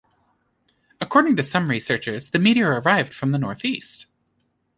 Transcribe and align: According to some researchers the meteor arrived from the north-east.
According 0.99 1.35
to 1.35 1.43
some 1.43 1.67
researchers 1.69 2.31
the 2.31 2.39
meteor 2.39 2.81
arrived 2.81 3.13
from 3.13 3.33
the 3.33 3.37
north-east. 3.37 4.07